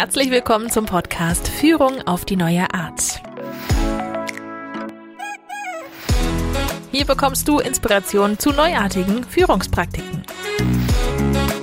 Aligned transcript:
Herzlich 0.00 0.30
willkommen 0.30 0.70
zum 0.70 0.86
Podcast 0.86 1.48
Führung 1.48 2.02
auf 2.06 2.24
die 2.24 2.36
neue 2.36 2.72
Art. 2.72 3.20
Hier 6.92 7.04
bekommst 7.04 7.48
du 7.48 7.58
Inspiration 7.58 8.38
zu 8.38 8.52
neuartigen 8.52 9.24
Führungspraktiken. 9.24 10.22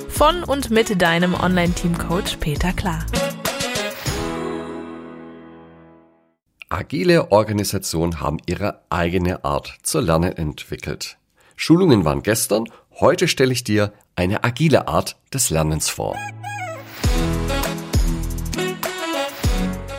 Von 0.09 0.43
und 0.43 0.69
mit 0.69 1.01
deinem 1.01 1.33
Online-Team-Coach 1.33 2.35
Peter 2.41 2.73
Klar. 2.73 3.05
Agile 6.67 7.31
Organisationen 7.31 8.19
haben 8.19 8.39
ihre 8.47 8.81
eigene 8.89 9.45
Art 9.45 9.77
zu 9.81 10.01
lernen 10.01 10.33
entwickelt. 10.33 11.17
Schulungen 11.55 12.03
waren 12.03 12.21
gestern, 12.21 12.65
heute 12.99 13.29
stelle 13.29 13.53
ich 13.53 13.63
dir 13.63 13.93
eine 14.17 14.43
agile 14.43 14.89
Art 14.89 15.15
des 15.33 15.51
Lernens 15.51 15.87
vor. 15.87 16.17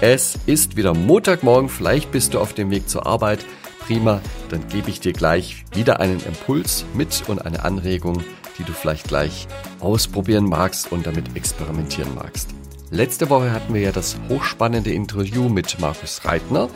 Es 0.02 0.38
ist 0.44 0.76
wieder 0.76 0.92
Montagmorgen, 0.92 1.70
vielleicht 1.70 2.12
bist 2.12 2.34
du 2.34 2.38
auf 2.38 2.52
dem 2.52 2.70
Weg 2.70 2.86
zur 2.86 3.06
Arbeit. 3.06 3.46
Prima, 3.78 4.20
dann 4.50 4.68
gebe 4.68 4.90
ich 4.90 5.00
dir 5.00 5.14
gleich 5.14 5.64
wieder 5.72 6.00
einen 6.00 6.20
Impuls 6.20 6.84
mit 6.92 7.22
und 7.28 7.46
eine 7.46 7.64
Anregung, 7.64 8.22
die 8.58 8.64
du 8.64 8.72
vielleicht 8.72 9.08
gleich 9.08 9.48
ausprobieren 9.80 10.44
magst 10.44 10.92
und 10.92 11.06
damit 11.06 11.34
experimentieren 11.34 12.14
magst. 12.14 12.50
Letzte 12.90 13.30
Woche 13.30 13.50
hatten 13.50 13.72
wir 13.72 13.80
ja 13.80 13.90
das 13.90 14.18
hochspannende 14.28 14.92
Interview 14.92 15.48
mit 15.48 15.80
Markus 15.80 16.26
Reitner. 16.26 16.68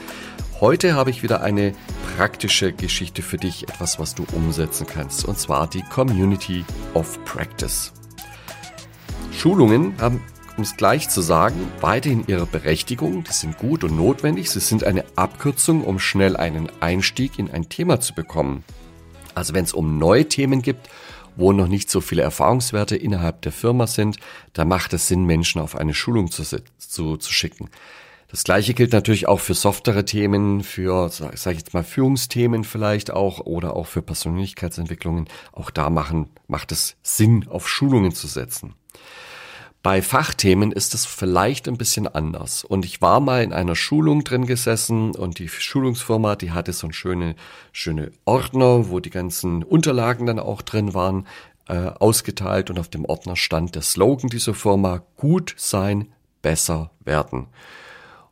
Heute 0.59 0.95
habe 0.95 1.11
ich 1.11 1.23
wieder 1.23 1.42
eine 1.42 1.75
praktische 2.16 2.73
Geschichte 2.73 3.20
für 3.20 3.37
dich, 3.37 3.64
etwas, 3.64 3.98
was 3.98 4.14
du 4.14 4.25
umsetzen 4.33 4.87
kannst, 4.87 5.27
und 5.27 5.39
zwar 5.39 5.69
die 5.69 5.83
Community 5.83 6.64
of 6.95 7.23
Practice. 7.27 7.92
Schulungen 9.30 9.95
haben 10.00 10.23
um 10.60 10.64
es 10.64 10.77
gleich 10.77 11.09
zu 11.09 11.23
sagen, 11.23 11.73
weiterhin 11.80 12.25
ihre 12.27 12.44
Berechtigung, 12.44 13.25
die 13.25 13.33
sind 13.33 13.56
gut 13.56 13.83
und 13.83 13.97
notwendig, 13.97 14.50
sie 14.50 14.61
sind 14.61 14.84
eine 14.84 15.06
Abkürzung, 15.16 15.83
um 15.83 15.98
schnell 15.98 16.36
einen 16.36 16.69
Einstieg 16.80 17.39
in 17.39 17.50
ein 17.50 17.70
Thema 17.70 17.98
zu 18.00 18.14
bekommen. 18.14 18.62
Also 19.34 19.55
wenn 19.55 19.64
es 19.64 19.72
um 19.72 19.97
neue 19.97 20.28
Themen 20.28 20.61
gibt, 20.61 20.91
wo 21.34 21.53
noch 21.53 21.66
nicht 21.66 21.88
so 21.88 22.03
viele 22.03 22.20
Erfahrungswerte 22.20 22.94
innerhalb 22.94 23.41
der 23.41 23.53
Firma 23.53 23.86
sind, 23.86 24.19
da 24.53 24.66
macht 24.66 24.92
es 24.92 25.08
Sinn, 25.08 25.25
Menschen 25.25 25.62
auf 25.62 25.77
eine 25.77 25.94
Schulung 25.94 26.31
zu, 26.31 26.42
zu, 26.77 27.16
zu 27.16 27.33
schicken. 27.33 27.70
Das 28.28 28.44
gleiche 28.44 28.75
gilt 28.75 28.92
natürlich 28.92 29.28
auch 29.28 29.41
für 29.41 29.55
softere 29.55 30.05
Themen, 30.05 30.62
für, 30.62 31.08
sag 31.08 31.33
ich 31.33 31.61
jetzt 31.61 31.72
mal, 31.72 31.84
Führungsthemen 31.84 32.64
vielleicht 32.64 33.11
auch 33.11 33.41
oder 33.47 33.77
auch 33.77 33.86
für 33.86 34.03
Persönlichkeitsentwicklungen. 34.03 35.27
Auch 35.53 35.70
da 35.70 35.88
machen, 35.88 36.28
macht 36.48 36.70
es 36.70 36.97
Sinn, 37.03 37.48
auf 37.48 37.66
Schulungen 37.66 38.12
zu 38.12 38.27
setzen. 38.27 38.75
Bei 39.83 40.03
Fachthemen 40.03 40.73
ist 40.73 40.92
es 40.92 41.06
vielleicht 41.06 41.67
ein 41.67 41.78
bisschen 41.78 42.06
anders. 42.06 42.64
Und 42.64 42.84
ich 42.84 43.00
war 43.00 43.19
mal 43.20 43.42
in 43.42 43.55
einer 43.55 43.75
Schulung 43.75 44.25
drin 44.25 44.45
gesessen 44.45 45.14
und 45.14 45.39
die 45.39 45.48
Schulungsfirma, 45.48 46.37
die 46.37 46.50
hatte 46.50 46.75
so 46.75 46.87
ein 46.87 46.92
schöne, 46.92 47.34
schöne 47.72 48.12
Ordner, 48.27 48.91
wo 48.91 49.00
die 49.00 49.09
ganzen 49.09 49.62
Unterlagen 49.62 50.27
dann 50.27 50.39
auch 50.39 50.61
drin 50.61 50.92
waren, 50.92 51.27
äh, 51.67 51.92
ausgeteilt 51.98 52.69
und 52.69 52.78
auf 52.78 52.89
dem 52.89 53.06
Ordner 53.06 53.37
stand 53.37 53.75
der 53.75 53.81
Slogan 53.81 54.28
dieser 54.28 54.53
Firma, 54.53 55.03
gut 55.17 55.55
sein, 55.56 56.12
besser 56.42 56.91
werden. 57.03 57.47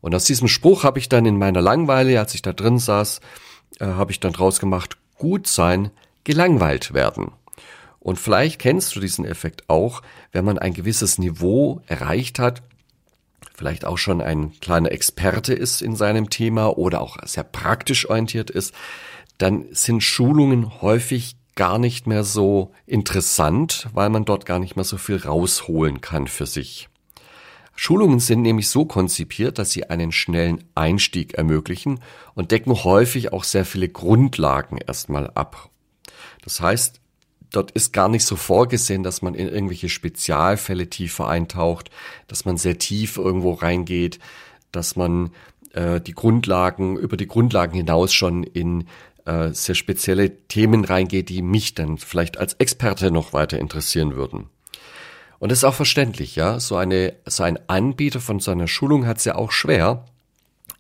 Und 0.03 0.15
aus 0.15 0.27
diesem 0.27 0.49
Spruch 0.49 0.85
habe 0.85 0.99
ich 0.99 1.09
dann 1.09 1.25
in 1.25 1.39
meiner 1.39 1.63
Langweile, 1.63 2.19
als 2.19 2.35
ich 2.35 2.43
da 2.43 2.53
drin 2.53 2.79
saß, 2.79 3.21
äh, 3.81 3.87
habe 3.87 4.13
ich 4.13 4.21
dann 4.21 4.35
draus 4.35 4.61
gemacht, 4.61 4.99
gut 5.17 5.47
sein, 5.47 5.91
gelangweilt 6.25 6.93
werden. 6.93 7.33
Und 8.01 8.19
vielleicht 8.19 8.61
kennst 8.61 8.95
du 8.95 9.01
diesen 9.01 9.25
Effekt 9.25 9.69
auch, 9.69 10.03
wenn 10.33 10.45
man 10.45 10.59
ein 10.59 10.75
gewisses 10.75 11.19
Niveau 11.19 11.83
erreicht 11.87 12.39
hat, 12.39 12.63
vielleicht 13.55 13.85
auch 13.85 13.99
schon 13.99 14.21
ein 14.21 14.53
kleiner 14.61 14.93
Experte 14.93 15.53
ist 15.53 15.83
in 15.83 15.97
seinem 15.97 16.31
Thema 16.31 16.79
oder 16.79 17.01
auch 17.01 17.17
sehr 17.25 17.45
praktisch 17.45 18.09
orientiert 18.09 18.51
ist, 18.51 18.73
dann 19.39 19.67
sind 19.73 20.03
Schulungen 20.03 20.81
häufig 20.81 21.37
gar 21.57 21.79
nicht 21.79 22.07
mehr 22.07 22.23
so 22.23 22.73
interessant, 22.87 23.89
weil 23.93 24.11
man 24.11 24.25
dort 24.25 24.47
gar 24.47 24.61
nicht 24.61 24.77
mehr 24.77 24.85
so 24.85 24.97
viel 24.97 25.17
rausholen 25.17 26.01
kann 26.01 26.29
für 26.29 26.47
sich. 26.47 26.89
Schulungen 27.75 28.21
sind 28.21 28.43
nämlich 28.43 28.69
so 28.69 28.85
konzipiert, 28.85 29.59
dass 29.59 29.71
sie 29.71 29.89
einen 29.89 30.11
schnellen 30.13 30.65
Einstieg 30.75 31.35
ermöglichen 31.35 32.01
und 32.35 32.51
decken 32.51 32.85
häufig 32.85 33.33
auch 33.33 33.45
sehr 33.45 33.65
viele 33.65 33.89
Grundlagen 33.89 34.79
erstmal 34.79 35.31
ab. 35.31 35.71
Das 36.43 36.61
heißt, 36.61 37.01
dort 37.51 37.71
ist 37.73 37.93
gar 37.93 38.09
nicht 38.09 38.25
so 38.25 38.37
vorgesehen, 38.37 39.03
dass 39.03 39.23
man 39.23 39.35
in 39.35 39.49
irgendwelche 39.49 39.89
Spezialfälle 39.89 40.89
tiefer 40.89 41.29
eintaucht, 41.29 41.91
dass 42.27 42.45
man 42.45 42.57
sehr 42.57 42.79
tief 42.79 43.17
irgendwo 43.17 43.53
reingeht, 43.53 44.19
dass 44.73 44.97
man 44.97 45.31
äh, 45.73 46.01
die 46.01 46.15
Grundlagen, 46.15 46.97
über 46.97 47.17
die 47.17 47.27
Grundlagen 47.27 47.75
hinaus 47.75 48.13
schon 48.13 48.45
in 48.45 48.87
äh, 49.25 49.53
sehr 49.53 49.75
spezielle 49.75 50.37
Themen 50.49 50.85
reingeht, 50.85 51.29
die 51.29 51.43
mich 51.43 51.75
dann 51.75 51.99
vielleicht 51.99 52.39
als 52.39 52.55
Experte 52.55 53.11
noch 53.11 53.33
weiter 53.33 53.59
interessieren 53.59 54.17
würden. 54.17 54.47
Und 55.39 55.53
das 55.53 55.59
ist 55.59 55.65
auch 55.65 55.75
verständlich, 55.75 56.35
ja. 56.37 56.59
So 56.59 56.77
eine, 56.77 57.15
so 57.27 57.45
ein 57.45 57.59
Anbieter 57.69 58.21
von 58.21 58.41
so 58.41 58.51
einer 58.51 58.67
Schulung 58.67 59.07
hat 59.07 59.19
es 59.19 59.25
ja 59.25 59.37
auch 59.37 59.53
schwer. 59.53 60.05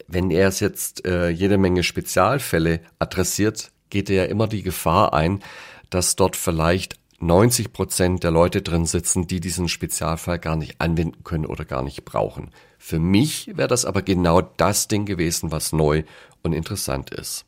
Wenn 0.08 0.30
er 0.30 0.48
es 0.48 0.60
jetzt 0.60 1.04
äh, 1.04 1.28
jede 1.28 1.58
Menge 1.58 1.82
Spezialfälle 1.82 2.80
adressiert, 2.98 3.70
geht 3.90 4.10
er 4.10 4.24
ja 4.24 4.24
immer 4.24 4.48
die 4.48 4.62
Gefahr 4.62 5.12
ein, 5.12 5.42
dass 5.90 6.16
dort 6.16 6.36
vielleicht 6.36 6.98
90 7.20 7.72
Prozent 7.72 8.22
der 8.22 8.30
Leute 8.30 8.62
drin 8.62 8.86
sitzen, 8.86 9.26
die 9.26 9.40
diesen 9.40 9.68
Spezialfall 9.68 10.38
gar 10.38 10.56
nicht 10.56 10.80
anwenden 10.80 11.24
können 11.24 11.46
oder 11.46 11.64
gar 11.64 11.82
nicht 11.82 12.04
brauchen. 12.04 12.50
Für 12.78 13.00
mich 13.00 13.56
wäre 13.56 13.68
das 13.68 13.84
aber 13.84 14.02
genau 14.02 14.40
das 14.40 14.86
Ding 14.86 15.04
gewesen, 15.04 15.50
was 15.50 15.72
neu 15.72 16.04
und 16.42 16.52
interessant 16.52 17.10
ist. 17.10 17.44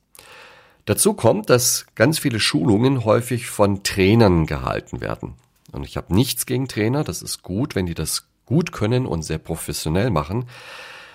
Dazu 0.86 1.14
kommt, 1.14 1.50
dass 1.50 1.86
ganz 1.94 2.18
viele 2.18 2.40
Schulungen 2.40 3.04
häufig 3.04 3.46
von 3.46 3.84
Trainern 3.84 4.46
gehalten 4.46 5.00
werden. 5.00 5.34
Und 5.70 5.84
ich 5.84 5.96
habe 5.96 6.12
nichts 6.12 6.46
gegen 6.46 6.66
Trainer, 6.66 7.04
das 7.04 7.22
ist 7.22 7.42
gut, 7.42 7.76
wenn 7.76 7.86
die 7.86 7.94
das 7.94 8.26
gut 8.44 8.72
können 8.72 9.06
und 9.06 9.22
sehr 9.22 9.38
professionell 9.38 10.10
machen. 10.10 10.46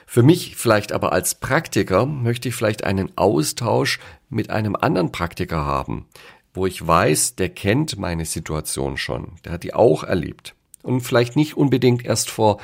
Für 0.08 0.24
mich 0.24 0.56
vielleicht 0.56 0.94
aber 0.94 1.12
als 1.12 1.36
Praktiker 1.36 2.06
möchte 2.06 2.48
ich 2.48 2.56
vielleicht 2.56 2.86
einen 2.86 3.18
Austausch 3.18 4.00
mit 4.30 4.50
einem 4.50 4.76
anderen 4.76 5.12
Praktiker 5.12 5.66
haben, 5.66 6.06
wo 6.56 6.66
ich 6.66 6.86
weiß, 6.86 7.36
der 7.36 7.50
kennt 7.50 7.98
meine 7.98 8.26
Situation 8.26 8.98
schon, 8.98 9.34
der 9.44 9.54
hat 9.54 9.64
die 9.64 9.74
auch 9.74 10.04
erlebt. 10.04 10.56
Und 10.84 11.02
vielleicht 11.02 11.36
nicht 11.36 11.58
unbedingt 11.58 12.06
erst 12.06 12.30
vor 12.30 12.60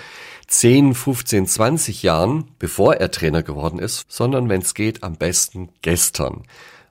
10, 0.47 0.93
15, 0.93 1.47
20 1.47 2.03
Jahren, 2.03 2.51
bevor 2.59 2.95
er 2.95 3.09
Trainer 3.09 3.41
geworden 3.41 3.79
ist, 3.79 4.05
sondern 4.09 4.47
wenn 4.49 4.61
es 4.61 4.73
geht, 4.73 5.01
am 5.01 5.15
besten 5.15 5.69
gestern. 5.81 6.43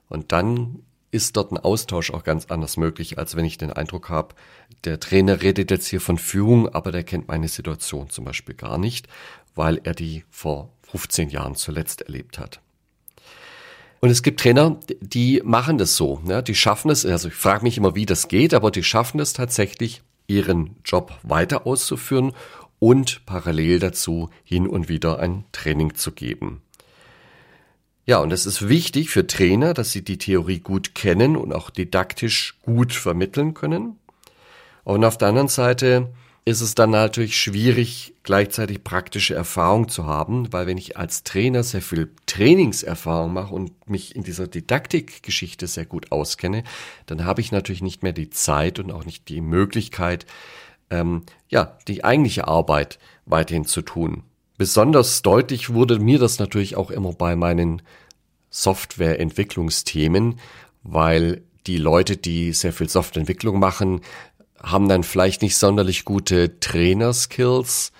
Und 0.09 0.31
dann 0.31 0.83
ist 1.11 1.37
dort 1.37 1.51
ein 1.51 1.57
Austausch 1.57 2.11
auch 2.11 2.23
ganz 2.23 2.45
anders 2.47 2.77
möglich, 2.77 3.17
als 3.17 3.35
wenn 3.35 3.45
ich 3.45 3.57
den 3.57 3.71
Eindruck 3.71 4.09
habe, 4.09 4.35
der 4.83 4.99
Trainer 4.99 5.41
redet 5.41 5.71
jetzt 5.71 5.87
hier 5.87 6.01
von 6.01 6.17
Führung, 6.17 6.69
aber 6.69 6.91
der 6.91 7.03
kennt 7.03 7.27
meine 7.27 7.47
Situation 7.47 8.09
zum 8.09 8.25
Beispiel 8.25 8.55
gar 8.55 8.77
nicht, 8.77 9.07
weil 9.55 9.79
er 9.83 9.93
die 9.93 10.23
vor 10.29 10.69
15 10.89 11.29
Jahren 11.29 11.55
zuletzt 11.55 12.01
erlebt 12.01 12.39
hat. 12.39 12.61
Und 14.01 14.09
es 14.09 14.23
gibt 14.23 14.39
Trainer, 14.39 14.79
die 14.99 15.41
machen 15.45 15.77
das 15.77 15.95
so. 15.95 16.21
Ja, 16.25 16.41
die 16.41 16.55
schaffen 16.55 16.89
es, 16.89 17.05
also 17.05 17.27
ich 17.27 17.35
frage 17.35 17.63
mich 17.63 17.77
immer, 17.77 17.93
wie 17.93 18.07
das 18.07 18.27
geht, 18.27 18.53
aber 18.53 18.71
die 18.71 18.83
schaffen 18.83 19.19
es 19.19 19.33
tatsächlich, 19.33 20.01
ihren 20.27 20.75
Job 20.83 21.13
weiter 21.21 21.67
auszuführen 21.67 22.33
und 22.79 23.25
parallel 23.27 23.77
dazu 23.77 24.29
hin 24.43 24.67
und 24.67 24.89
wieder 24.89 25.19
ein 25.19 25.45
Training 25.51 25.93
zu 25.93 26.11
geben. 26.11 26.63
Ja, 28.07 28.17
und 28.17 28.33
es 28.33 28.47
ist 28.47 28.67
wichtig 28.67 29.11
für 29.11 29.27
Trainer, 29.27 29.75
dass 29.75 29.91
sie 29.91 30.03
die 30.03 30.17
Theorie 30.17 30.59
gut 30.59 30.95
kennen 30.95 31.37
und 31.37 31.53
auch 31.53 31.69
didaktisch 31.69 32.57
gut 32.63 32.93
vermitteln 32.93 33.53
können. 33.53 33.99
Und 34.83 35.05
auf 35.05 35.19
der 35.19 35.27
anderen 35.27 35.47
Seite 35.47 36.09
ist 36.43 36.61
es 36.61 36.73
dann 36.73 36.89
natürlich 36.89 37.37
schwierig, 37.37 38.15
gleichzeitig 38.23 38.83
praktische 38.83 39.35
Erfahrung 39.35 39.89
zu 39.89 40.05
haben, 40.05 40.51
weil 40.51 40.65
wenn 40.65 40.77
ich 40.77 40.97
als 40.97 41.23
Trainer 41.23 41.61
sehr 41.61 41.81
viel 41.81 42.11
Trainingserfahrung 42.25 43.31
mache 43.31 43.53
und 43.53 43.89
mich 43.89 44.15
in 44.15 44.23
dieser 44.23 44.47
Didaktikgeschichte 44.47 45.67
sehr 45.67 45.85
gut 45.85 46.11
auskenne, 46.11 46.63
dann 47.05 47.25
habe 47.25 47.41
ich 47.41 47.51
natürlich 47.51 47.83
nicht 47.83 48.01
mehr 48.01 48.13
die 48.13 48.31
Zeit 48.31 48.79
und 48.79 48.91
auch 48.91 49.05
nicht 49.05 49.29
die 49.29 49.41
Möglichkeit, 49.41 50.25
ähm, 50.89 51.23
ja, 51.49 51.77
die 51.87 52.03
eigentliche 52.03 52.47
Arbeit 52.47 52.97
weiterhin 53.25 53.65
zu 53.65 53.83
tun. 53.83 54.23
Besonders 54.57 55.21
deutlich 55.21 55.73
wurde 55.73 55.99
mir 55.99 56.19
das 56.19 56.39
natürlich 56.39 56.75
auch 56.75 56.91
immer 56.91 57.13
bei 57.13 57.35
meinen 57.35 57.83
Softwareentwicklungsthemen, 58.49 60.39
weil 60.83 61.43
die 61.67 61.77
Leute, 61.77 62.17
die 62.17 62.53
sehr 62.53 62.73
viel 62.73 62.89
Softwareentwicklung 62.89 63.59
machen, 63.59 64.01
haben 64.61 64.89
dann 64.89 65.03
vielleicht 65.03 65.41
nicht 65.41 65.57
sonderlich 65.57 66.05
gute 66.05 66.59
Trainerskills 66.59 67.91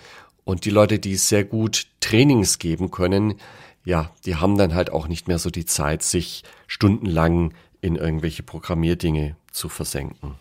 und 0.44 0.66
die 0.66 0.69
Leute, 0.69 1.00
die 1.00 1.16
sehr 1.16 1.44
gut 1.44 1.88
Trainings 2.00 2.60
geben 2.60 2.92
können, 2.92 3.36
ja, 3.84 4.12
die 4.25 4.36
haben 4.36 4.58
dann 4.58 4.75
halt 4.75 4.92
auch 4.92 5.08
nicht 5.08 5.28
mehr 5.28 5.40
so 5.40 5.50
die 5.50 5.66
Zeit, 5.66 6.04
sich 6.04 6.44
stundenlang 6.68 7.54
in 7.81 7.96
irgendwelche 7.96 8.44
Programmierdinge 8.44 9.36
zu 9.52 9.69
versenken. 9.69 10.36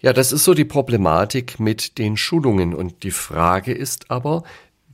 Ja, 0.00 0.12
das 0.12 0.32
ist 0.32 0.44
so 0.44 0.54
die 0.54 0.64
Problematik 0.64 1.60
mit 1.60 1.98
den 1.98 2.16
Schulungen 2.16 2.74
und 2.74 3.02
die 3.02 3.10
Frage 3.10 3.72
ist 3.72 4.10
aber, 4.10 4.42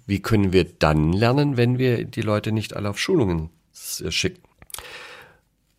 wie 0.06 0.20
können 0.20 0.52
wir 0.52 0.64
dann 0.64 1.12
lernen, 1.12 1.56
wenn 1.56 1.78
wir 1.78 2.04
die 2.04 2.22
Leute 2.22 2.50
nicht 2.50 2.74
alle 2.74 2.90
auf 2.90 2.98
Schulungen 2.98 3.50
schicken? 3.72 4.42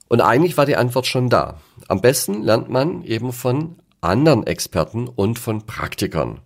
Und 0.07 0.21
eigentlich 0.21 0.57
war 0.57 0.65
die 0.65 0.75
Antwort 0.75 1.05
schon 1.05 1.29
da. 1.29 1.59
Am 1.87 2.01
besten 2.01 2.41
lernt 2.41 2.69
man 2.69 3.03
eben 3.03 3.33
von 3.33 3.75
anderen 4.01 4.45
Experten 4.45 5.07
und 5.07 5.39
von 5.39 5.65
Praktikern. 5.65 6.39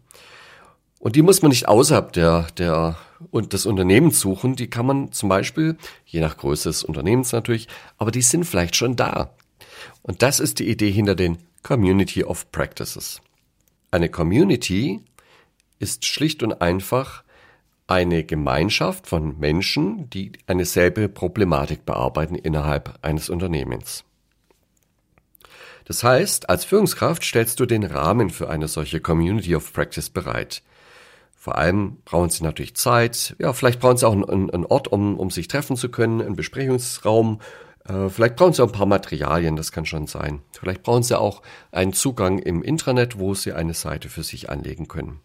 Und 1.00 1.16
die 1.16 1.22
muss 1.22 1.42
man 1.42 1.50
nicht 1.50 1.68
außerhalb 1.68 2.14
der, 2.14 2.48
der 2.58 2.98
und 3.32 3.54
des 3.54 3.66
Unternehmens 3.66 4.20
suchen. 4.20 4.56
Die 4.56 4.70
kann 4.70 4.86
man 4.86 5.12
zum 5.12 5.30
Beispiel, 5.30 5.78
je 6.06 6.22
nach 6.22 6.38
Größe 6.38 6.70
des 6.70 6.84
Unternehmens 6.84 7.32
natürlich, 7.32 7.68
aber 7.98 8.12
die 8.12 8.22
sind 8.22 8.46
vielleicht 8.46 8.76
schon 8.76 8.96
da. 8.96 9.32
Und 10.02 10.22
das 10.22 10.40
ist 10.40 10.60
die 10.60 10.70
Idee 10.70 10.92
hinter 10.92 11.16
den 11.16 11.38
Community 11.62 12.24
of 12.24 12.52
Practices. 12.52 13.22
Eine 13.92 14.10
Community 14.10 15.02
ist 15.80 16.06
schlicht 16.06 16.44
und 16.44 16.62
einfach 16.62 17.24
eine 17.88 18.24
Gemeinschaft 18.24 19.08
von 19.08 19.40
Menschen, 19.40 20.10
die 20.10 20.32
eine 20.48 20.66
selbe 20.66 21.10
Problematik 21.10 21.86
bearbeiten 21.86 22.36
innerhalb 22.36 22.98
eines 23.02 23.30
Unternehmens. 23.30 24.04
Das 25.86 26.04
heißt, 26.04 26.50
als 26.50 26.66
Führungskraft 26.66 27.24
stellst 27.24 27.60
du 27.60 27.66
den 27.66 27.84
Rahmen 27.84 28.30
für 28.30 28.50
eine 28.50 28.68
solche 28.68 29.00
Community 29.00 29.56
of 29.56 29.74
Practice 29.74 30.10
bereit. 30.10 30.64
Vor 31.36 31.58
allem 31.58 31.98
brauchen 32.06 32.30
sie 32.30 32.44
natürlich 32.44 32.76
Zeit. 32.76 33.36
Ja, 33.38 33.52
vielleicht 33.52 33.82
brauchen 33.82 33.98
sie 33.98 34.08
auch 34.08 34.14
einen, 34.14 34.50
einen 34.50 34.66
Ort, 34.66 34.88
um, 34.88 35.20
um 35.20 35.30
sich 35.30 35.50
treffen 35.50 35.76
zu 35.76 35.90
können, 35.90 36.22
einen 36.22 36.38
Besprechungsraum. 36.38 37.42
Äh, 37.86 38.08
vielleicht 38.08 38.38
brauchen 38.38 38.54
sie 38.54 38.64
auch 38.64 38.70
ein 38.70 38.74
paar 38.74 38.86
Materialien, 38.86 39.58
das 39.58 39.74
kann 39.74 39.86
schon 39.86 40.08
sein. 40.08 40.42
Vielleicht 40.58 40.84
brauchen 40.84 41.04
sie 41.04 41.20
auch 41.20 41.42
einen 41.74 41.92
Zugang 41.92 42.40
im 42.40 42.64
Intranet, 42.64 43.20
wo 43.20 43.34
sie 43.34 43.52
eine 43.52 43.74
Seite 43.74 44.08
für 44.08 44.24
sich 44.24 44.50
anlegen 44.50 44.88
können. 44.88 45.20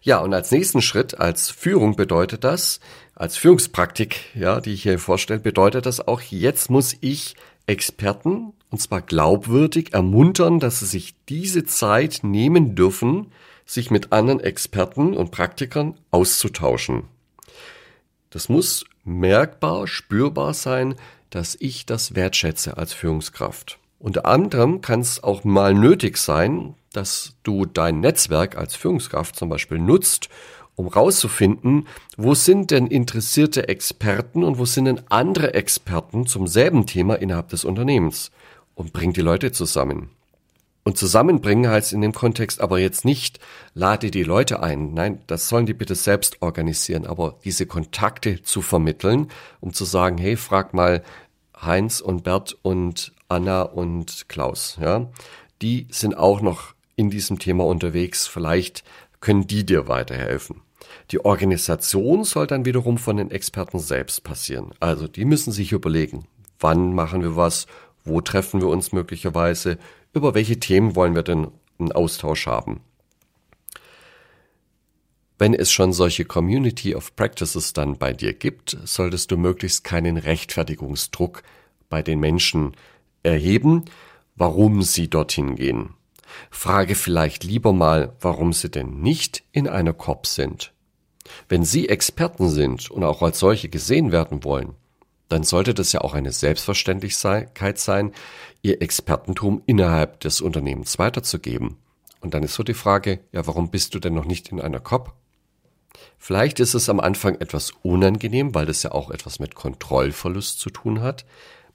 Ja, 0.00 0.18
und 0.20 0.32
als 0.32 0.52
nächsten 0.52 0.80
Schritt, 0.80 1.18
als 1.18 1.50
Führung 1.50 1.96
bedeutet 1.96 2.44
das, 2.44 2.78
als 3.16 3.36
Führungspraktik, 3.36 4.36
ja, 4.36 4.60
die 4.60 4.74
ich 4.74 4.84
hier 4.84 5.00
vorstelle, 5.00 5.40
bedeutet 5.40 5.86
das 5.86 6.06
auch, 6.06 6.20
jetzt 6.20 6.70
muss 6.70 6.96
ich 7.00 7.34
Experten, 7.66 8.52
und 8.70 8.80
zwar 8.80 9.00
glaubwürdig, 9.00 9.94
ermuntern, 9.94 10.60
dass 10.60 10.80
sie 10.80 10.86
sich 10.86 11.14
diese 11.28 11.64
Zeit 11.64 12.20
nehmen 12.22 12.74
dürfen, 12.74 13.32
sich 13.64 13.90
mit 13.90 14.12
anderen 14.12 14.40
Experten 14.40 15.14
und 15.14 15.30
Praktikern 15.30 15.94
auszutauschen. 16.10 17.04
Das 18.30 18.48
muss 18.48 18.84
merkbar, 19.04 19.86
spürbar 19.86 20.54
sein, 20.54 20.94
dass 21.30 21.56
ich 21.58 21.86
das 21.86 22.14
wertschätze 22.14 22.76
als 22.76 22.92
Führungskraft. 22.92 23.78
Unter 23.98 24.26
anderem 24.26 24.80
kann 24.80 25.00
es 25.00 25.22
auch 25.22 25.44
mal 25.44 25.74
nötig 25.74 26.18
sein, 26.18 26.74
dass 26.92 27.34
du 27.42 27.66
dein 27.66 28.00
Netzwerk 28.00 28.56
als 28.56 28.76
Führungskraft 28.76 29.36
zum 29.36 29.48
Beispiel 29.48 29.78
nutzt, 29.78 30.28
um 30.76 30.86
rauszufinden, 30.86 31.88
wo 32.16 32.34
sind 32.34 32.70
denn 32.70 32.86
interessierte 32.86 33.68
Experten 33.68 34.44
und 34.44 34.58
wo 34.58 34.64
sind 34.64 34.84
denn 34.84 35.00
andere 35.08 35.54
Experten 35.54 36.26
zum 36.26 36.46
selben 36.46 36.86
Thema 36.86 37.16
innerhalb 37.16 37.48
des 37.48 37.64
Unternehmens 37.64 38.30
und 38.78 38.92
bring 38.92 39.12
die 39.12 39.20
Leute 39.20 39.50
zusammen. 39.50 40.10
Und 40.84 40.96
zusammenbringen 40.96 41.68
heißt 41.68 41.92
in 41.92 42.00
dem 42.00 42.12
Kontext 42.12 42.60
aber 42.60 42.78
jetzt 42.78 43.04
nicht, 43.04 43.40
lade 43.74 44.10
die 44.10 44.22
Leute 44.22 44.62
ein. 44.62 44.94
Nein, 44.94 45.20
das 45.26 45.48
sollen 45.48 45.66
die 45.66 45.74
bitte 45.74 45.96
selbst 45.96 46.40
organisieren. 46.40 47.04
Aber 47.04 47.38
diese 47.44 47.66
Kontakte 47.66 48.40
zu 48.40 48.62
vermitteln, 48.62 49.28
um 49.60 49.74
zu 49.74 49.84
sagen, 49.84 50.16
hey, 50.16 50.36
frag 50.36 50.74
mal 50.74 51.02
Heinz 51.60 52.00
und 52.00 52.22
Bert 52.22 52.56
und 52.62 53.12
Anna 53.28 53.62
und 53.62 54.28
Klaus, 54.28 54.78
ja, 54.80 55.10
die 55.60 55.88
sind 55.90 56.16
auch 56.16 56.40
noch 56.40 56.74
in 56.94 57.10
diesem 57.10 57.38
Thema 57.38 57.66
unterwegs. 57.66 58.26
Vielleicht 58.28 58.84
können 59.20 59.46
die 59.46 59.66
dir 59.66 59.88
weiterhelfen. 59.88 60.62
Die 61.10 61.22
Organisation 61.24 62.22
soll 62.22 62.46
dann 62.46 62.64
wiederum 62.64 62.96
von 62.96 63.16
den 63.16 63.32
Experten 63.32 63.80
selbst 63.80 64.22
passieren. 64.22 64.70
Also 64.78 65.08
die 65.08 65.24
müssen 65.24 65.52
sich 65.52 65.72
überlegen, 65.72 66.26
wann 66.60 66.94
machen 66.94 67.22
wir 67.22 67.36
was, 67.36 67.66
wo 68.04 68.20
treffen 68.20 68.60
wir 68.60 68.68
uns 68.68 68.92
möglicherweise, 68.92 69.78
über 70.12 70.34
welche 70.34 70.58
Themen 70.58 70.96
wollen 70.96 71.14
wir 71.14 71.22
denn 71.22 71.48
einen 71.78 71.92
Austausch 71.92 72.46
haben. 72.46 72.80
Wenn 75.38 75.54
es 75.54 75.70
schon 75.70 75.92
solche 75.92 76.24
Community 76.24 76.96
of 76.96 77.14
Practices 77.14 77.72
dann 77.72 77.96
bei 77.96 78.12
dir 78.12 78.32
gibt, 78.32 78.76
solltest 78.84 79.30
du 79.30 79.36
möglichst 79.36 79.84
keinen 79.84 80.16
Rechtfertigungsdruck 80.16 81.44
bei 81.88 82.02
den 82.02 82.18
Menschen 82.18 82.72
erheben, 83.22 83.84
warum 84.34 84.82
sie 84.82 85.08
dorthin 85.08 85.54
gehen. 85.54 85.94
Frage 86.50 86.94
vielleicht 86.94 87.44
lieber 87.44 87.72
mal, 87.72 88.16
warum 88.20 88.52
sie 88.52 88.70
denn 88.70 89.00
nicht 89.00 89.44
in 89.52 89.68
einer 89.68 89.92
COP 89.92 90.26
sind. 90.26 90.72
Wenn 91.48 91.64
sie 91.64 91.88
Experten 91.88 92.48
sind 92.48 92.90
und 92.90 93.04
auch 93.04 93.22
als 93.22 93.38
solche 93.38 93.68
gesehen 93.68 94.12
werden 94.12 94.44
wollen, 94.44 94.74
dann 95.28 95.42
sollte 95.42 95.74
das 95.74 95.92
ja 95.92 96.00
auch 96.00 96.14
eine 96.14 96.32
Selbstverständlichkeit 96.32 97.78
sein, 97.78 98.12
ihr 98.62 98.82
Expertentum 98.82 99.62
innerhalb 99.66 100.20
des 100.20 100.40
Unternehmens 100.40 100.98
weiterzugeben. 100.98 101.76
Und 102.20 102.34
dann 102.34 102.42
ist 102.42 102.54
so 102.54 102.62
die 102.62 102.74
Frage, 102.74 103.20
ja, 103.32 103.46
warum 103.46 103.70
bist 103.70 103.94
du 103.94 104.00
denn 104.00 104.14
noch 104.14 104.24
nicht 104.24 104.48
in 104.48 104.60
einer 104.60 104.80
COP? 104.80 105.12
Vielleicht 106.18 106.60
ist 106.60 106.74
es 106.74 106.88
am 106.88 107.00
Anfang 107.00 107.36
etwas 107.36 107.72
unangenehm, 107.82 108.54
weil 108.54 108.66
das 108.66 108.82
ja 108.82 108.92
auch 108.92 109.10
etwas 109.10 109.38
mit 109.38 109.54
Kontrollverlust 109.54 110.58
zu 110.58 110.70
tun 110.70 111.00
hat. 111.00 111.24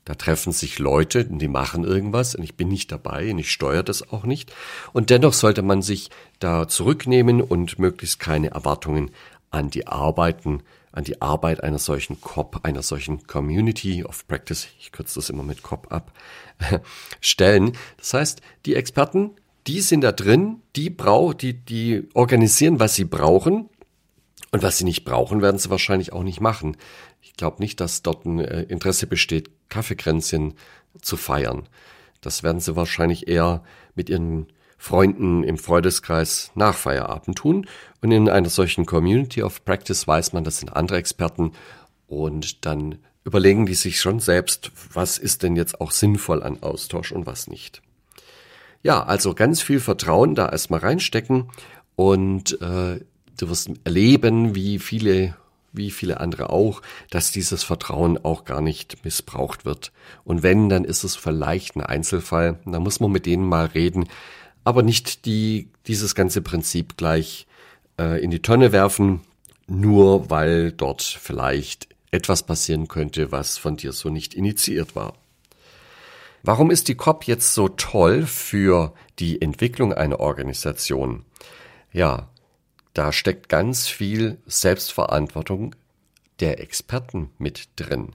Da 0.06 0.16
treffen 0.16 0.52
sich 0.52 0.80
Leute, 0.80 1.24
die 1.24 1.48
machen 1.48 1.86
irgendwas 1.86 2.36
und 2.36 2.44
ich 2.44 2.58
bin 2.58 2.68
nicht 2.68 2.92
dabei 2.92 3.32
und 3.32 3.40
ich 3.40 3.52
steuere 3.52 3.84
das 3.84 4.12
auch 4.12 4.26
nicht. 4.26 4.54
Und 4.92 5.10
dennoch 5.10 5.32
sollte 5.32 5.62
man 5.62 5.82
sich 5.82 6.10
da 6.40 6.68
zurücknehmen 6.68 7.42
und 7.42 7.80
möglichst 7.80 8.20
keine 8.20 8.52
Erwartungen 8.52 9.12
an 9.50 9.70
die 9.70 9.88
Arbeiten, 9.88 10.64
an 10.94 11.04
die 11.04 11.22
Arbeit 11.22 11.64
einer 11.64 11.80
solchen 11.80 12.22
COP, 12.22 12.60
einer 12.64 12.84
solchen 12.84 13.26
Community 13.28 14.04
of 14.06 14.28
Practice, 14.28 14.68
ich 14.80 14.92
kürze 14.92 15.16
das 15.16 15.30
immer 15.30 15.44
mit 15.44 15.64
COP 15.64 15.92
ab, 15.92 16.14
stellen. 17.20 17.74
Das 17.98 18.14
heißt, 18.14 18.42
die 18.66 18.76
Experten, 18.76 19.32
die 19.68 19.82
sind 19.82 20.02
da 20.02 20.12
drin, 20.12 20.62
die 20.76 20.90
brauchen, 20.90 21.38
die, 21.40 21.54
die 21.54 22.08
organisieren, 22.14 22.80
was 22.80 22.96
sie 22.96 23.06
brauchen. 23.06 23.70
Und 24.52 24.62
was 24.62 24.78
sie 24.78 24.84
nicht 24.84 25.04
brauchen, 25.04 25.42
werden 25.42 25.58
sie 25.58 25.72
wahrscheinlich 25.72 26.14
auch 26.14 26.22
nicht 26.22 26.40
machen. 26.40 26.78
Ich 27.22 27.34
glaube 27.34 27.60
nicht, 27.60 27.80
dass 27.80 28.04
dort 28.04 28.24
ein 28.26 28.38
äh, 28.38 28.62
Interesse 28.64 29.08
besteht, 29.08 29.50
Kaffeekränzchen 29.70 30.54
zu 31.02 31.18
feiern. 31.18 31.68
Das 32.22 32.44
werden 32.44 32.60
sie 32.60 32.76
wahrscheinlich 32.76 33.28
eher 33.28 33.64
mit 33.96 34.10
ihren 34.12 34.48
Freunden 34.84 35.46
im 35.46 35.58
Freudeskreis 35.58 36.52
nach 36.56 36.76
Feierabend 36.76 37.38
tun. 37.38 37.68
Und 38.02 38.12
in 38.12 38.28
einer 38.28 38.50
solchen 38.50 38.86
Community 38.86 39.42
of 39.42 39.64
Practice 39.64 40.06
weiß 40.10 40.34
man, 40.34 40.44
das 40.44 40.58
sind 40.58 40.76
andere 40.76 40.98
Experten 40.98 41.54
und 42.06 42.66
dann 42.66 42.98
überlegen 43.24 43.66
die 43.66 43.76
sich 43.76 44.02
schon 44.02 44.20
selbst, 44.20 44.72
was 44.92 45.18
ist 45.18 45.42
denn 45.42 45.56
jetzt 45.56 45.80
auch 45.80 45.92
sinnvoll 45.92 46.44
an 46.44 46.62
Austausch 46.62 47.14
und 47.14 47.26
was 47.26 47.48
nicht. 47.48 47.82
Ja, 48.82 49.02
also 49.02 49.34
ganz 49.34 49.62
viel 49.62 49.80
Vertrauen 49.80 50.36
da 50.36 50.50
erstmal 50.50 50.82
reinstecken 50.82 51.50
und 51.96 52.60
äh, 52.62 53.00
du 53.38 53.50
wirst 53.50 53.72
erleben, 53.86 54.54
wie 54.54 54.80
viele 54.80 55.38
wie 55.76 55.90
viele 55.90 56.20
andere 56.20 56.52
auch, 56.52 56.84
dass 57.10 57.32
dieses 57.32 57.64
Vertrauen 57.64 58.24
auch 58.24 58.46
gar 58.46 58.62
nicht 58.62 59.04
missbraucht 59.04 59.66
wird. 59.66 59.92
Und 60.24 60.44
wenn, 60.44 60.70
dann 60.70 60.86
ist 60.86 61.04
es 61.04 61.16
vielleicht 61.16 61.76
ein 61.76 61.82
Einzelfall. 61.82 62.60
Da 62.66 62.80
muss 62.80 63.00
man 63.00 63.12
mit 63.12 63.26
denen 63.26 63.44
mal 63.44 63.66
reden, 63.66 64.08
aber 64.64 64.84
nicht 64.84 65.26
die, 65.26 65.70
dieses 65.88 66.16
ganze 66.16 66.42
Prinzip 66.42 66.98
gleich 66.98 67.48
äh, 68.00 68.24
in 68.24 68.32
die 68.32 68.42
Tonne 68.42 68.72
werfen, 68.72 69.22
nur 69.68 70.30
weil 70.30 70.72
dort 70.72 71.02
vielleicht 71.02 71.88
etwas 72.12 72.44
passieren 72.44 72.88
könnte, 72.88 73.32
was 73.32 73.58
von 73.58 73.76
dir 73.76 73.92
so 73.92 74.10
nicht 74.10 74.34
initiiert 74.34 74.96
war. 74.96 75.14
Warum 76.44 76.72
ist 76.72 76.90
die 76.90 76.96
COP 76.96 77.24
jetzt 77.24 77.54
so 77.54 77.70
toll 77.70 78.26
für 78.26 78.94
die 79.20 79.42
Entwicklung 79.42 79.94
einer 79.94 80.20
Organisation? 80.20 81.24
Ja, 81.94 82.28
da 82.94 83.12
steckt 83.12 83.50
ganz 83.50 83.88
viel 83.88 84.38
Selbstverantwortung 84.46 85.76
der 86.40 86.60
Experten 86.60 87.30
mit 87.38 87.70
drin. 87.78 88.12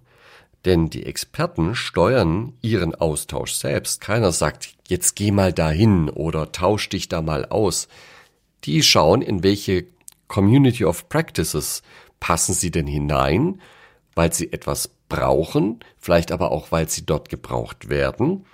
Denn 0.68 0.90
die 0.90 1.04
Experten 1.04 1.75
steuern 1.75 2.52
ihren 2.62 2.94
Austausch 2.94 3.54
selbst. 3.54 4.00
Keiner 4.00 4.30
sagt, 4.30 4.68
jetzt 4.87 5.16
geh 5.16 5.32
mal 5.32 5.52
dahin 5.52 6.08
oder 6.08 6.52
tausch 6.52 6.88
dich 6.88 7.08
da 7.08 7.22
mal 7.22 7.46
aus. 7.46 7.88
Die 8.64 8.84
schauen, 8.84 9.22
in 9.22 9.42
welche 9.42 9.87
Community 10.28 10.84
of 10.84 11.08
Practices 11.08 11.82
passen 12.20 12.54
sie 12.54 12.70
denn 12.70 12.87
hinein, 12.87 13.60
weil 14.14 14.32
sie 14.32 14.52
etwas 14.52 14.90
brauchen, 15.08 15.80
vielleicht 15.98 16.30
aber 16.30 16.52
auch, 16.52 16.70
weil 16.70 16.88
sie 16.88 17.06
dort 17.06 17.30
gebraucht 17.30 17.88
werden 17.88 18.44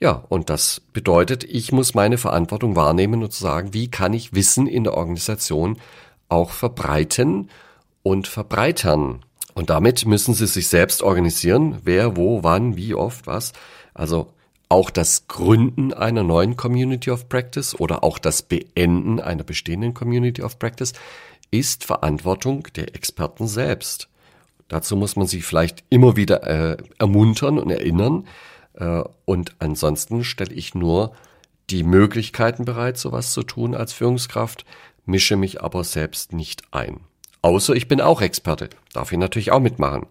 ja, 0.00 0.24
und 0.30 0.48
das 0.48 0.80
bedeutet, 0.94 1.44
ich 1.44 1.72
muss 1.72 1.94
meine 1.94 2.16
Verantwortung 2.16 2.74
wahrnehmen 2.74 3.22
und 3.22 3.34
sagen, 3.34 3.74
wie 3.74 3.90
kann 3.90 4.14
ich 4.14 4.34
Wissen 4.34 4.66
in 4.66 4.84
der 4.84 4.94
Organisation 4.94 5.76
auch 6.30 6.50
verbreiten 6.50 7.50
und 8.02 8.26
verbreitern. 8.26 9.20
Und 9.60 9.68
damit 9.68 10.06
müssen 10.06 10.32
sie 10.32 10.46
sich 10.46 10.68
selbst 10.68 11.02
organisieren, 11.02 11.80
wer, 11.84 12.16
wo, 12.16 12.42
wann, 12.42 12.78
wie 12.78 12.94
oft, 12.94 13.26
was. 13.26 13.52
Also 13.92 14.32
auch 14.70 14.88
das 14.88 15.28
Gründen 15.28 15.92
einer 15.92 16.22
neuen 16.22 16.56
Community 16.56 17.10
of 17.10 17.28
Practice 17.28 17.78
oder 17.78 18.02
auch 18.02 18.18
das 18.18 18.40
Beenden 18.40 19.20
einer 19.20 19.44
bestehenden 19.44 19.92
Community 19.92 20.42
of 20.42 20.58
Practice 20.58 20.94
ist 21.50 21.84
Verantwortung 21.84 22.68
der 22.74 22.94
Experten 22.94 23.46
selbst. 23.46 24.08
Dazu 24.68 24.96
muss 24.96 25.16
man 25.16 25.26
sie 25.26 25.42
vielleicht 25.42 25.84
immer 25.90 26.16
wieder 26.16 26.42
äh, 26.44 26.78
ermuntern 26.98 27.58
und 27.58 27.68
erinnern. 27.68 28.26
Äh, 28.72 29.02
und 29.26 29.56
ansonsten 29.58 30.24
stelle 30.24 30.54
ich 30.54 30.74
nur 30.74 31.12
die 31.68 31.82
Möglichkeiten 31.82 32.64
bereit, 32.64 32.96
sowas 32.96 33.34
zu 33.34 33.42
tun 33.42 33.74
als 33.74 33.92
Führungskraft, 33.92 34.64
mische 35.04 35.36
mich 35.36 35.60
aber 35.60 35.84
selbst 35.84 36.32
nicht 36.32 36.62
ein. 36.70 37.00
Außer 37.42 37.74
ich 37.74 37.88
bin 37.88 38.00
auch 38.00 38.22
Experte, 38.22 38.70
darf 38.92 39.12
ich 39.12 39.18
natürlich 39.18 39.52
auch 39.52 39.60
mitmachen. 39.60 40.06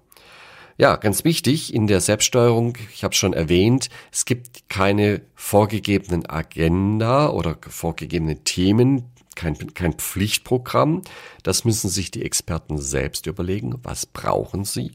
Ja, 0.77 0.95
ganz 0.95 1.25
wichtig 1.25 1.73
in 1.73 1.87
der 1.87 1.99
Selbststeuerung, 1.99 2.77
ich 2.93 3.03
habe 3.03 3.13
schon 3.13 3.33
erwähnt, 3.33 3.89
es 4.13 4.23
gibt 4.23 4.69
keine 4.69 5.21
vorgegebenen 5.35 6.29
Agenda 6.29 7.29
oder 7.29 7.57
vorgegebene 7.67 8.45
Themen, 8.45 9.03
kein, 9.35 9.73
kein 9.73 9.93
Pflichtprogramm. 9.93 11.01
Das 11.43 11.65
müssen 11.65 11.89
sich 11.89 12.11
die 12.11 12.23
Experten 12.23 12.77
selbst 12.77 13.27
überlegen. 13.27 13.75
Was 13.83 14.05
brauchen 14.05 14.63
sie? 14.63 14.91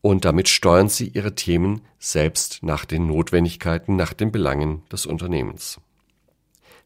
Und 0.00 0.24
damit 0.24 0.48
steuern 0.48 0.88
sie 0.88 1.08
ihre 1.08 1.34
Themen 1.34 1.82
selbst 1.98 2.62
nach 2.62 2.84
den 2.84 3.06
Notwendigkeiten, 3.06 3.96
nach 3.96 4.12
den 4.12 4.32
Belangen 4.32 4.82
des 4.90 5.06
Unternehmens. 5.06 5.80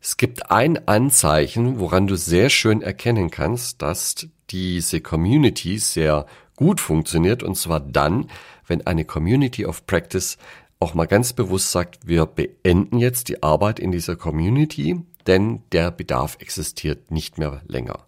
Es 0.00 0.16
gibt 0.16 0.50
ein 0.50 0.86
Anzeichen, 0.88 1.78
woran 1.78 2.06
du 2.06 2.16
sehr 2.16 2.50
schön 2.50 2.82
erkennen 2.82 3.30
kannst, 3.30 3.80
dass 3.80 4.28
diese 4.54 5.00
Community 5.00 5.78
sehr 5.78 6.26
gut 6.54 6.80
funktioniert, 6.80 7.42
und 7.42 7.56
zwar 7.56 7.80
dann, 7.80 8.30
wenn 8.68 8.86
eine 8.86 9.04
Community 9.04 9.66
of 9.66 9.84
Practice 9.84 10.38
auch 10.78 10.94
mal 10.94 11.06
ganz 11.06 11.32
bewusst 11.32 11.72
sagt, 11.72 12.06
wir 12.06 12.24
beenden 12.24 12.98
jetzt 12.98 13.28
die 13.28 13.42
Arbeit 13.42 13.80
in 13.80 13.90
dieser 13.90 14.14
Community, 14.14 15.00
denn 15.26 15.62
der 15.72 15.90
Bedarf 15.90 16.36
existiert 16.38 17.10
nicht 17.10 17.36
mehr 17.36 17.62
länger. 17.66 18.06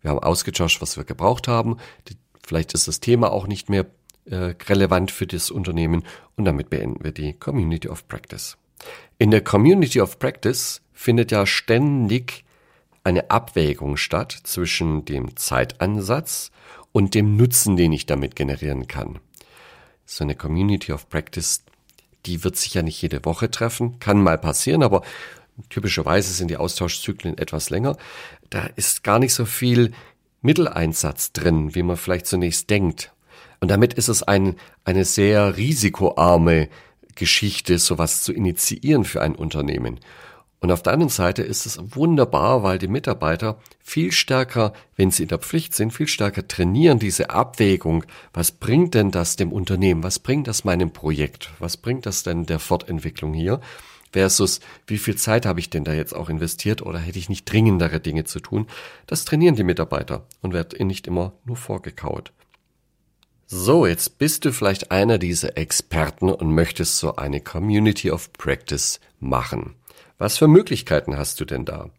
Wir 0.00 0.10
haben 0.10 0.18
ausgetauscht, 0.18 0.82
was 0.82 0.96
wir 0.96 1.04
gebraucht 1.04 1.46
haben. 1.46 1.76
Vielleicht 2.44 2.74
ist 2.74 2.88
das 2.88 2.98
Thema 2.98 3.30
auch 3.30 3.46
nicht 3.46 3.68
mehr 3.68 3.86
äh, 4.24 4.54
relevant 4.68 5.12
für 5.12 5.28
das 5.28 5.48
Unternehmen 5.50 6.02
und 6.36 6.44
damit 6.44 6.70
beenden 6.70 7.04
wir 7.04 7.12
die 7.12 7.34
Community 7.34 7.88
of 7.88 8.08
Practice. 8.08 8.56
In 9.18 9.30
der 9.30 9.42
Community 9.44 10.00
of 10.00 10.18
Practice 10.18 10.80
findet 10.92 11.30
ja 11.30 11.46
ständig 11.46 12.44
eine 13.08 13.30
Abwägung 13.30 13.96
statt 13.96 14.38
zwischen 14.42 15.06
dem 15.06 15.34
Zeitansatz 15.36 16.50
und 16.92 17.14
dem 17.14 17.36
Nutzen, 17.36 17.76
den 17.76 17.90
ich 17.92 18.04
damit 18.04 18.36
generieren 18.36 18.86
kann. 18.86 19.18
So 20.04 20.24
eine 20.24 20.34
Community 20.34 20.92
of 20.92 21.08
Practice, 21.08 21.62
die 22.26 22.44
wird 22.44 22.56
sich 22.56 22.74
ja 22.74 22.82
nicht 22.82 23.00
jede 23.00 23.24
Woche 23.24 23.50
treffen, 23.50 23.98
kann 23.98 24.22
mal 24.22 24.36
passieren, 24.36 24.82
aber 24.82 25.02
typischerweise 25.70 26.34
sind 26.34 26.50
die 26.50 26.58
Austauschzyklen 26.58 27.38
etwas 27.38 27.70
länger. 27.70 27.96
Da 28.50 28.66
ist 28.76 29.04
gar 29.04 29.18
nicht 29.18 29.32
so 29.32 29.46
viel 29.46 29.92
Mitteleinsatz 30.42 31.32
drin, 31.32 31.74
wie 31.74 31.82
man 31.82 31.96
vielleicht 31.96 32.26
zunächst 32.26 32.68
denkt. 32.68 33.12
Und 33.60 33.70
damit 33.70 33.94
ist 33.94 34.08
es 34.08 34.22
ein, 34.22 34.56
eine 34.84 35.06
sehr 35.06 35.56
risikoarme 35.56 36.68
Geschichte, 37.14 37.78
sowas 37.78 38.22
zu 38.22 38.34
initiieren 38.34 39.04
für 39.04 39.22
ein 39.22 39.34
Unternehmen. 39.34 39.98
Und 40.60 40.72
auf 40.72 40.82
der 40.82 40.92
anderen 40.92 41.10
Seite 41.10 41.42
ist 41.42 41.66
es 41.66 41.78
wunderbar, 41.94 42.64
weil 42.64 42.78
die 42.78 42.88
Mitarbeiter 42.88 43.60
viel 43.80 44.10
stärker, 44.10 44.72
wenn 44.96 45.12
sie 45.12 45.22
in 45.22 45.28
der 45.28 45.38
Pflicht 45.38 45.74
sind, 45.74 45.92
viel 45.92 46.08
stärker 46.08 46.48
trainieren 46.48 46.98
diese 46.98 47.30
Abwägung. 47.30 48.04
Was 48.32 48.50
bringt 48.50 48.94
denn 48.94 49.12
das 49.12 49.36
dem 49.36 49.52
Unternehmen? 49.52 50.02
Was 50.02 50.18
bringt 50.18 50.48
das 50.48 50.64
meinem 50.64 50.90
Projekt? 50.90 51.50
Was 51.60 51.76
bringt 51.76 52.06
das 52.06 52.24
denn 52.24 52.44
der 52.44 52.58
Fortentwicklung 52.58 53.34
hier? 53.34 53.60
Versus, 54.10 54.60
wie 54.86 54.98
viel 54.98 55.16
Zeit 55.16 55.46
habe 55.46 55.60
ich 55.60 55.70
denn 55.70 55.84
da 55.84 55.92
jetzt 55.92 56.14
auch 56.14 56.28
investiert 56.28 56.82
oder 56.82 56.98
hätte 56.98 57.18
ich 57.18 57.28
nicht 57.28 57.44
dringendere 57.44 58.00
Dinge 58.00 58.24
zu 58.24 58.40
tun? 58.40 58.66
Das 59.06 59.24
trainieren 59.24 59.54
die 59.54 59.64
Mitarbeiter 59.64 60.26
und 60.40 60.54
wird 60.54 60.80
nicht 60.80 61.06
immer 61.06 61.34
nur 61.44 61.56
vorgekaut. 61.56 62.32
So, 63.46 63.86
jetzt 63.86 64.18
bist 64.18 64.44
du 64.44 64.52
vielleicht 64.52 64.90
einer 64.90 65.18
dieser 65.18 65.56
Experten 65.56 66.30
und 66.30 66.54
möchtest 66.54 66.98
so 66.98 67.16
eine 67.16 67.40
Community 67.40 68.10
of 68.10 68.32
Practice 68.32 69.00
machen. 69.20 69.74
Was 70.18 70.36
für 70.36 70.48
Möglichkeiten 70.48 71.16
hast 71.16 71.40
du 71.40 71.44
denn 71.44 71.64
da? 71.64 71.90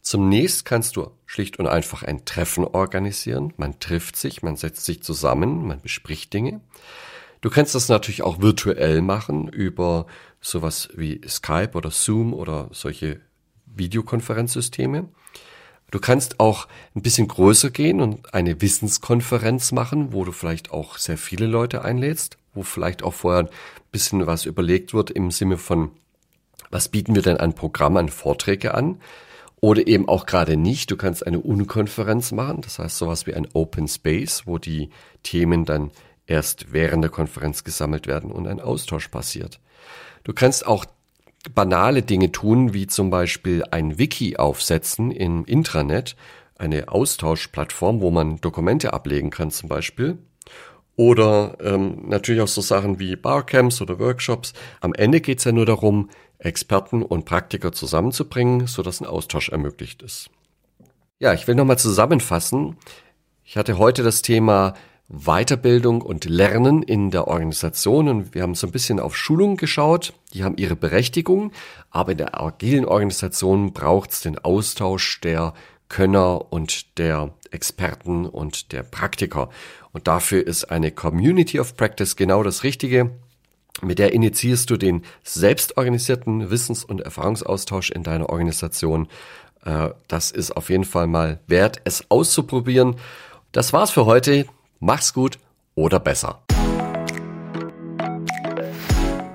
Zunächst 0.00 0.64
kannst 0.64 0.96
du 0.96 1.10
schlicht 1.26 1.58
und 1.58 1.66
einfach 1.66 2.02
ein 2.02 2.24
Treffen 2.24 2.64
organisieren. 2.64 3.52
Man 3.56 3.80
trifft 3.80 4.16
sich, 4.16 4.42
man 4.42 4.56
setzt 4.56 4.84
sich 4.84 5.02
zusammen, 5.02 5.66
man 5.66 5.80
bespricht 5.80 6.32
Dinge. 6.32 6.60
Du 7.40 7.50
kannst 7.50 7.74
das 7.74 7.88
natürlich 7.88 8.22
auch 8.22 8.40
virtuell 8.40 9.02
machen 9.02 9.48
über 9.48 10.06
sowas 10.40 10.88
wie 10.94 11.20
Skype 11.26 11.72
oder 11.74 11.90
Zoom 11.90 12.32
oder 12.32 12.68
solche 12.72 13.20
Videokonferenzsysteme. 13.66 15.08
Du 15.90 15.98
kannst 15.98 16.40
auch 16.40 16.68
ein 16.94 17.02
bisschen 17.02 17.28
größer 17.28 17.70
gehen 17.70 18.00
und 18.00 18.34
eine 18.34 18.60
Wissenskonferenz 18.60 19.72
machen, 19.72 20.12
wo 20.12 20.24
du 20.24 20.32
vielleicht 20.32 20.70
auch 20.70 20.96
sehr 20.96 21.18
viele 21.18 21.46
Leute 21.46 21.82
einlädst, 21.82 22.36
wo 22.52 22.62
vielleicht 22.62 23.02
auch 23.02 23.14
vorher 23.14 23.44
ein 23.44 23.50
bisschen 23.92 24.26
was 24.26 24.44
überlegt 24.44 24.94
wird 24.94 25.10
im 25.10 25.30
Sinne 25.30 25.58
von, 25.58 25.90
was 26.74 26.88
bieten 26.88 27.14
wir 27.14 27.22
denn 27.22 27.36
an 27.36 27.54
Programm, 27.54 27.96
an 27.96 28.08
Vorträge 28.08 28.74
an? 28.74 29.00
Oder 29.60 29.86
eben 29.86 30.08
auch 30.08 30.26
gerade 30.26 30.56
nicht. 30.56 30.90
Du 30.90 30.96
kannst 30.96 31.24
eine 31.24 31.38
Unkonferenz 31.38 32.32
machen, 32.32 32.62
das 32.62 32.80
heißt 32.80 32.98
sowas 32.98 33.28
wie 33.28 33.34
ein 33.34 33.46
Open 33.54 33.86
Space, 33.86 34.42
wo 34.46 34.58
die 34.58 34.90
Themen 35.22 35.64
dann 35.64 35.92
erst 36.26 36.72
während 36.72 37.04
der 37.04 37.12
Konferenz 37.12 37.62
gesammelt 37.62 38.08
werden 38.08 38.32
und 38.32 38.48
ein 38.48 38.60
Austausch 38.60 39.06
passiert. 39.06 39.60
Du 40.24 40.32
kannst 40.32 40.66
auch 40.66 40.84
banale 41.54 42.02
Dinge 42.02 42.32
tun, 42.32 42.74
wie 42.74 42.88
zum 42.88 43.08
Beispiel 43.08 43.62
ein 43.70 43.96
Wiki 43.96 44.36
aufsetzen 44.36 45.12
im 45.12 45.44
Intranet, 45.44 46.16
eine 46.56 46.88
Austauschplattform, 46.88 48.00
wo 48.00 48.10
man 48.10 48.40
Dokumente 48.40 48.92
ablegen 48.92 49.30
kann 49.30 49.52
zum 49.52 49.68
Beispiel. 49.68 50.18
Oder 50.96 51.56
ähm, 51.60 52.08
natürlich 52.08 52.42
auch 52.42 52.48
so 52.48 52.60
Sachen 52.60 52.98
wie 52.98 53.14
Barcamps 53.14 53.80
oder 53.80 54.00
Workshops. 54.00 54.54
Am 54.80 54.92
Ende 54.92 55.20
geht 55.20 55.38
es 55.38 55.44
ja 55.44 55.52
nur 55.52 55.66
darum, 55.66 56.10
Experten 56.44 57.02
und 57.02 57.24
Praktiker 57.24 57.72
zusammenzubringen, 57.72 58.66
sodass 58.66 59.00
ein 59.00 59.06
Austausch 59.06 59.48
ermöglicht 59.48 60.02
ist. 60.02 60.30
Ja, 61.18 61.32
ich 61.32 61.46
will 61.46 61.54
nochmal 61.54 61.78
zusammenfassen. 61.78 62.76
Ich 63.44 63.56
hatte 63.56 63.78
heute 63.78 64.02
das 64.02 64.22
Thema 64.22 64.74
Weiterbildung 65.08 66.00
und 66.00 66.24
Lernen 66.24 66.82
in 66.82 67.10
der 67.10 67.28
Organisation 67.28 68.08
und 68.08 68.34
wir 68.34 68.42
haben 68.42 68.54
so 68.54 68.66
ein 68.66 68.72
bisschen 68.72 69.00
auf 69.00 69.16
Schulungen 69.16 69.56
geschaut. 69.56 70.14
Die 70.32 70.44
haben 70.44 70.56
ihre 70.56 70.76
Berechtigung, 70.76 71.52
aber 71.90 72.12
in 72.12 72.18
der 72.18 72.40
agilen 72.40 72.86
Organisation 72.86 73.72
braucht 73.72 74.12
es 74.12 74.20
den 74.22 74.38
Austausch 74.38 75.20
der 75.20 75.52
Könner 75.88 76.52
und 76.52 76.98
der 76.98 77.34
Experten 77.50 78.26
und 78.26 78.72
der 78.72 78.82
Praktiker. 78.82 79.50
Und 79.92 80.08
dafür 80.08 80.46
ist 80.46 80.64
eine 80.64 80.90
Community 80.90 81.60
of 81.60 81.76
Practice 81.76 82.16
genau 82.16 82.42
das 82.42 82.64
Richtige. 82.64 83.10
Mit 83.84 83.98
der 83.98 84.12
initiierst 84.12 84.70
du 84.70 84.76
den 84.76 85.02
selbstorganisierten 85.22 86.50
Wissens- 86.50 86.84
und 86.84 87.02
Erfahrungsaustausch 87.02 87.90
in 87.90 88.02
deiner 88.02 88.30
Organisation. 88.30 89.08
Äh, 89.64 89.90
das 90.08 90.30
ist 90.30 90.56
auf 90.56 90.70
jeden 90.70 90.84
Fall 90.84 91.06
mal 91.06 91.40
wert, 91.46 91.80
es 91.84 92.10
auszuprobieren. 92.10 92.96
Das 93.52 93.72
war's 93.72 93.90
für 93.90 94.06
heute. 94.06 94.46
Mach's 94.80 95.12
gut 95.12 95.38
oder 95.74 96.00
besser. 96.00 96.42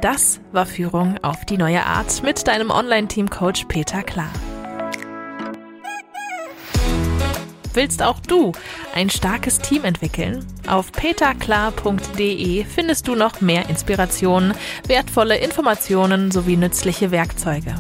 Das 0.02 0.40
war 0.52 0.66
Führung 0.66 1.18
auf 1.22 1.46
die 1.46 1.58
neue 1.58 1.86
Art 1.86 2.24
mit 2.24 2.48
deinem 2.48 2.72
Online-Team-Coach 2.72 3.66
Peter 3.66 4.02
Klar. 4.02 4.32
Willst 7.74 8.02
auch 8.02 8.20
du 8.20 8.52
ein 8.94 9.10
starkes 9.10 9.60
Team 9.60 9.86
entwickeln? 9.86 10.46
Auf 10.68 10.92
peterklar.de 10.92 12.66
findest 12.66 13.08
du 13.08 13.16
noch 13.16 13.42
mehr 13.42 13.70
Inspirationen, 13.70 14.54
wertvolle 14.88 15.38
Informationen 15.38 16.32
sowie 16.32 16.58
nützliche 16.58 17.12
Werkzeuge. 17.12 17.76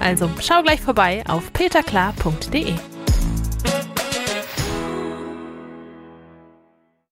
Also 0.00 0.30
schau 0.40 0.62
gleich 0.62 0.80
vorbei 0.80 1.22
auf 1.28 1.52
peterklar.de. 1.52 2.74